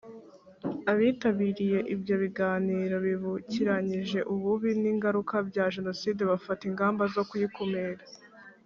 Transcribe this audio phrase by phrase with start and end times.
[0.91, 8.03] Abitabiriye ibyo biganiro bibukiranyije ububi n ingaruka bya Jenoside bafata ingamba zo kuyikumira